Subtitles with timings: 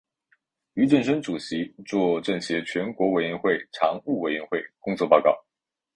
[0.73, 5.31] 俞正声主席作政协全国委员会常务委员会工作报告。